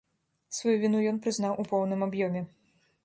Сваю 0.59 0.73
віну 0.83 1.01
ён 1.11 1.19
прызнаў 1.25 1.53
у 1.65 1.67
поўным 1.75 2.01
аб'ёме. 2.09 2.41